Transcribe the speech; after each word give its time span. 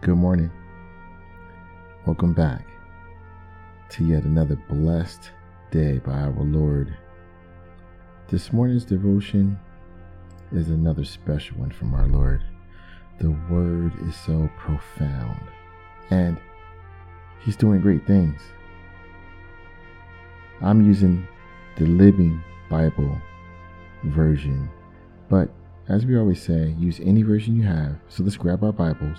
Good 0.00 0.14
morning. 0.14 0.52
Welcome 2.06 2.32
back 2.32 2.64
to 3.90 4.04
yet 4.04 4.22
another 4.22 4.54
blessed 4.68 5.32
day 5.72 5.98
by 5.98 6.12
our 6.12 6.36
Lord. 6.38 6.96
This 8.28 8.52
morning's 8.52 8.84
devotion 8.84 9.58
is 10.52 10.68
another 10.68 11.04
special 11.04 11.58
one 11.58 11.72
from 11.72 11.94
our 11.94 12.06
Lord. 12.06 12.44
The 13.18 13.32
word 13.50 13.92
is 14.06 14.14
so 14.14 14.48
profound 14.56 15.40
and 16.10 16.38
He's 17.40 17.56
doing 17.56 17.80
great 17.80 18.06
things. 18.06 18.40
I'm 20.60 20.86
using 20.86 21.26
the 21.76 21.86
Living 21.86 22.40
Bible 22.70 23.20
version, 24.04 24.70
but 25.28 25.50
as 25.88 26.06
we 26.06 26.16
always 26.16 26.40
say, 26.40 26.76
use 26.78 27.00
any 27.02 27.24
version 27.24 27.56
you 27.56 27.64
have. 27.64 27.96
So 28.08 28.22
let's 28.22 28.36
grab 28.36 28.62
our 28.62 28.72
Bibles. 28.72 29.18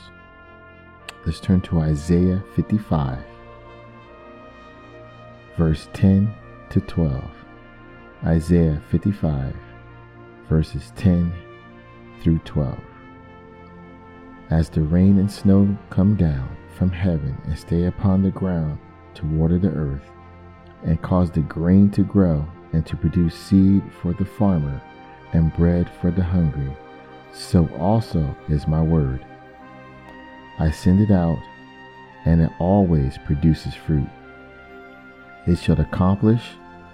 Let's 1.29 1.39
turn 1.39 1.61
to 1.61 1.81
Isaiah 1.81 2.43
55, 2.55 3.19
verse 5.55 5.87
10 5.93 6.33
to 6.71 6.81
12. 6.81 7.23
Isaiah 8.25 8.81
55, 8.89 9.55
verses 10.49 10.91
10 10.95 11.31
through 12.23 12.39
12. 12.45 12.79
As 14.49 14.69
the 14.69 14.81
rain 14.81 15.19
and 15.19 15.31
snow 15.31 15.77
come 15.91 16.15
down 16.15 16.57
from 16.75 16.89
heaven 16.89 17.39
and 17.45 17.59
stay 17.59 17.83
upon 17.83 18.23
the 18.23 18.31
ground 18.31 18.79
to 19.13 19.27
water 19.27 19.59
the 19.59 19.69
earth, 19.69 20.09
and 20.83 20.99
cause 21.03 21.29
the 21.29 21.41
grain 21.41 21.91
to 21.91 22.01
grow 22.01 22.43
and 22.73 22.87
to 22.87 22.97
produce 22.97 23.35
seed 23.35 23.83
for 24.01 24.13
the 24.13 24.25
farmer 24.25 24.81
and 25.33 25.55
bread 25.55 25.91
for 26.01 26.09
the 26.09 26.23
hungry, 26.23 26.75
so 27.31 27.67
also 27.77 28.35
is 28.47 28.67
my 28.67 28.81
word. 28.81 29.23
I 30.59 30.71
send 30.71 30.99
it 30.99 31.09
out, 31.09 31.39
and 32.25 32.41
it 32.41 32.51
always 32.59 33.17
produces 33.25 33.73
fruit. 33.73 34.09
It 35.47 35.57
shall 35.57 35.79
accomplish 35.79 36.43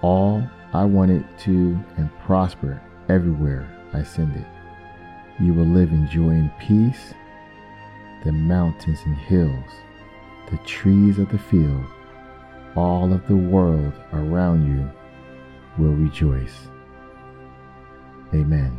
all 0.01 0.47
I 0.71 0.85
want 0.85 1.11
it 1.11 1.25
to 1.39 1.79
and 1.97 2.09
prosper 2.19 2.79
everywhere 3.09 3.67
I 3.93 4.03
send 4.03 4.35
it. 4.35 4.45
You 5.41 5.53
will 5.53 5.65
live 5.65 5.89
in 5.91 6.07
joy 6.07 6.29
and 6.29 6.51
peace. 6.59 7.13
The 8.23 8.31
mountains 8.31 8.99
and 9.05 9.17
hills, 9.17 9.71
the 10.51 10.57
trees 10.59 11.17
of 11.17 11.29
the 11.29 11.37
field, 11.37 11.85
all 12.75 13.13
of 13.13 13.27
the 13.27 13.35
world 13.35 13.93
around 14.13 14.67
you 14.67 15.83
will 15.83 15.93
rejoice. 15.93 16.67
Amen. 18.33 18.77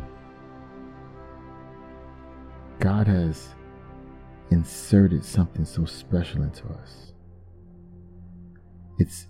God 2.79 3.07
has 3.07 3.49
inserted 4.51 5.23
something 5.23 5.65
so 5.65 5.85
special 5.85 6.43
into 6.43 6.67
us. 6.67 7.13
It's 8.97 9.27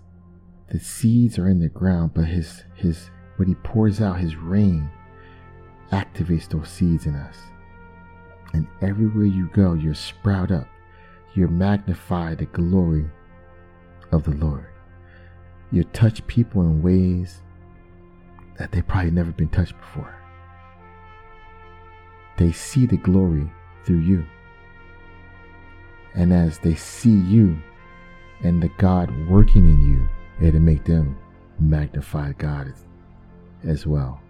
the 0.70 0.78
seeds 0.78 1.38
are 1.38 1.48
in 1.48 1.60
the 1.60 1.68
ground, 1.68 2.12
but 2.14 2.24
his 2.24 2.64
his 2.74 3.10
when 3.36 3.48
he 3.48 3.54
pours 3.56 4.00
out, 4.00 4.18
his 4.18 4.36
rain, 4.36 4.90
activates 5.92 6.48
those 6.48 6.68
seeds 6.68 7.06
in 7.06 7.14
us. 7.14 7.36
And 8.52 8.66
everywhere 8.82 9.26
you 9.26 9.48
go, 9.52 9.74
you're 9.74 9.94
sprout 9.94 10.50
up. 10.50 10.68
You 11.34 11.48
magnify 11.48 12.34
the 12.34 12.46
glory 12.46 13.08
of 14.10 14.24
the 14.24 14.34
Lord. 14.34 14.66
You 15.70 15.84
touch 15.84 16.26
people 16.26 16.62
in 16.62 16.82
ways 16.82 17.42
that 18.58 18.72
they 18.72 18.82
probably 18.82 19.10
never 19.10 19.30
been 19.30 19.50
touched 19.50 19.78
before. 19.78 20.14
They 22.38 22.52
see 22.52 22.86
the 22.86 22.96
glory 22.96 23.50
through 23.84 23.98
you. 23.98 24.24
And 26.14 26.32
as 26.32 26.58
they 26.58 26.74
see 26.74 27.16
you 27.16 27.58
and 28.42 28.62
the 28.62 28.70
God 28.78 29.10
working 29.28 29.64
in 29.64 29.82
you, 29.84 30.08
it'll 30.46 30.60
make 30.60 30.84
them 30.84 31.16
magnify 31.58 32.32
God 32.32 32.72
as 33.64 33.86
well. 33.86 34.20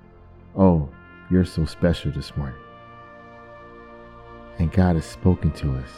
Oh, 0.56 0.88
you're 1.30 1.44
so 1.44 1.64
special 1.64 2.10
this 2.10 2.36
morning. 2.36 2.58
And 4.58 4.72
God 4.72 4.96
has 4.96 5.04
spoken 5.04 5.52
to 5.52 5.76
us, 5.76 5.90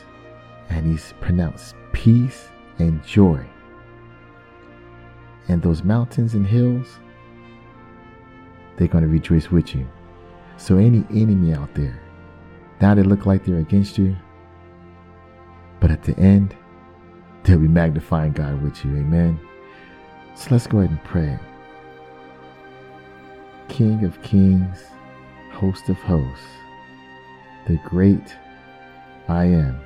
and 0.69 0.87
He's 0.87 1.15
pronounced 1.21 1.75
peace 1.93 2.49
and 2.79 3.03
joy. 3.05 3.45
And 5.49 5.63
those 5.63 5.83
mountains 5.83 6.35
and 6.35 6.47
hills, 6.47 6.99
they're 8.77 8.89
going 8.89 9.05
to 9.05 9.11
rejoice 9.11 9.51
with 9.51 9.75
you. 9.75 9.89
So, 10.57 10.77
any 10.77 11.05
enemy 11.11 11.55
out 11.55 11.75
there, 11.75 12.01
now 12.81 12.95
they 12.95 13.03
look 13.03 13.25
like 13.25 13.45
they're 13.45 13.59
against 13.59 13.97
you, 13.97 14.15
but 15.81 15.91
at 15.91 16.03
the 16.03 16.17
end, 16.19 16.55
they'll 17.43 17.59
be 17.59 17.69
magnifying 17.69 18.33
God 18.33 18.63
with 18.63 18.85
you. 18.85 18.93
Amen. 18.97 19.41
So 20.35 20.49
let's 20.51 20.67
go 20.67 20.79
ahead 20.79 20.91
and 20.91 21.05
pray. 21.05 21.39
King 23.69 24.05
of 24.05 24.21
kings, 24.23 24.79
host 25.53 25.89
of 25.89 25.97
hosts, 25.97 26.47
the 27.67 27.77
great 27.85 28.37
I 29.29 29.45
am. 29.45 29.81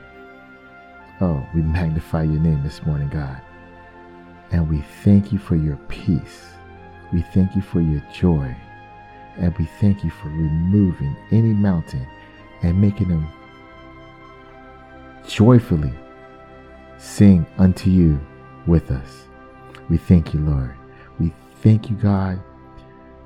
Oh, 1.21 1.47
we 1.55 1.63
magnify 1.63 2.25
your 2.25 2.41
name 2.41 2.63
this 2.63 2.85
morning, 2.85 3.09
God. 3.09 3.41
And 4.51 4.69
we 4.69 4.81
thank 5.03 5.33
you 5.33 5.39
for 5.39 5.57
your 5.57 5.77
peace. 5.89 6.55
We 7.13 7.23
thank 7.23 7.55
you 7.55 7.63
for 7.63 7.81
your 7.81 8.03
joy. 8.13 8.55
And 9.37 9.57
we 9.59 9.67
thank 9.81 10.05
you 10.05 10.11
for 10.11 10.29
removing 10.29 11.17
any 11.31 11.53
mountain 11.53 12.07
and 12.63 12.81
making 12.81 13.09
them 13.09 13.29
joyfully 15.27 15.93
sing 16.99 17.47
unto 17.59 17.91
you 17.91 18.21
with 18.67 18.91
us. 18.91 19.29
We 19.89 19.97
thank 19.97 20.33
you, 20.35 20.41
Lord. 20.41 20.75
We 21.19 21.33
thank 21.63 21.91
you, 21.91 21.97
God, 21.97 22.41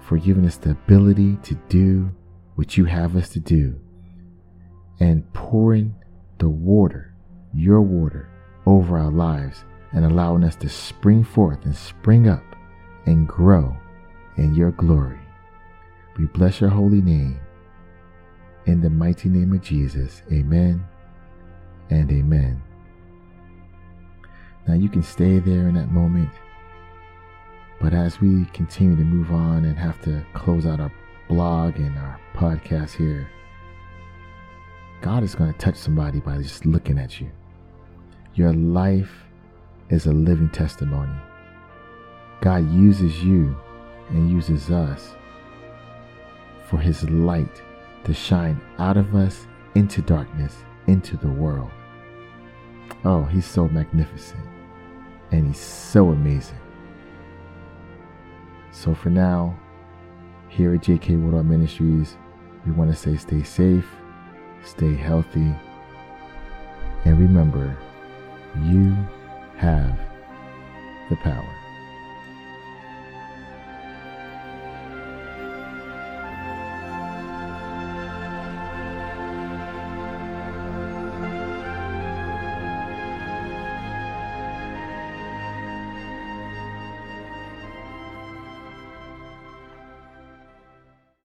for 0.01 0.19
giving 0.19 0.47
us 0.47 0.57
the 0.57 0.71
ability 0.71 1.37
to 1.45 1.55
do 1.69 2.11
what 2.57 2.77
you 2.77 2.85
have 2.85 3.17
us 3.17 3.29
to 3.31 3.41
do 3.41 3.79
and 5.01 5.33
pouring 5.33 5.95
the 6.39 6.49
water, 6.49 7.15
your 7.55 7.81
water, 7.81 8.29
over 8.67 8.99
our 8.99 9.11
lives 9.11 9.65
and 9.93 10.05
allowing 10.05 10.45
us 10.45 10.57
to 10.57 10.69
spring 10.69 11.25
forth 11.25 11.65
and 11.65 11.75
spring 11.75 12.29
up 12.29 12.43
and 13.07 13.27
grow 13.27 13.75
in 14.37 14.55
your 14.55 14.73
glory. 14.73 15.19
We 16.19 16.27
bless 16.27 16.61
your 16.61 16.71
holy 16.71 17.01
name. 17.01 17.41
In 18.67 18.83
the 18.83 18.91
mighty 18.91 19.31
name 19.31 19.55
of 19.55 19.63
Jesus, 19.63 20.23
amen 20.31 20.85
and 21.91 22.11
amen. 22.11 22.63
Now 24.67 24.75
you 24.75 24.89
can 24.89 25.03
stay 25.03 25.39
there 25.39 25.69
in 25.69 25.75
that 25.75 25.91
moment, 25.91 26.31
but 27.81 27.95
as 27.95 28.21
we 28.21 28.45
continue 28.53 28.97
to 28.97 29.03
move 29.03 29.31
on 29.33 29.65
and 29.65 29.79
have 29.79 30.01
to 30.03 30.25
close 30.35 30.67
out 30.67 30.81
our 30.81 30.93
blog 31.29 31.77
and 31.77 31.97
our 31.99 32.21
podcast 32.35 32.95
here, 32.95 33.31
God 35.01 35.23
is 35.23 35.35
going 35.35 35.53
to 35.53 35.59
touch 35.59 35.77
somebody 35.77 36.21
by 36.21 36.39
just 36.39 36.67
looking 36.67 36.99
at 36.99 37.21
you. 37.21 37.31
Your 38.35 38.53
life 38.53 39.13
is 39.91 40.07
a 40.07 40.13
living 40.13 40.51
testimony. 40.51 41.17
God 42.41 42.71
uses 42.73 43.23
you 43.23 43.57
and 44.11 44.31
uses 44.31 44.71
us 44.71 45.15
for 46.69 46.79
His 46.79 47.09
light 47.11 47.63
to 48.05 48.15
shine 48.15 48.61
out 48.79 48.97
of 48.97 49.15
us 49.15 49.47
into 49.75 50.03
darkness, 50.03 50.57
into 50.87 51.17
the 51.17 51.29
world. 51.29 51.71
Oh, 53.05 53.25
He's 53.25 53.47
so 53.47 53.69
magnificent 53.69 54.45
and 55.31 55.47
He's 55.49 55.61
so 55.61 56.11
amazing. 56.11 56.59
So 58.71 58.95
for 58.95 59.11
now, 59.11 59.59
here 60.49 60.75
at 60.75 60.83
JK 60.83 61.23
Woodall 61.23 61.43
Ministries, 61.43 62.17
we 62.65 62.73
want 62.73 62.91
to 62.91 62.97
say 62.97 63.17
stay 63.17 63.43
safe, 63.43 63.89
stay 64.65 64.95
healthy, 64.95 65.55
and 67.05 67.19
remember, 67.19 67.77
you 68.63 68.97
have 69.57 69.99
the 71.11 71.17
power. 71.17 71.49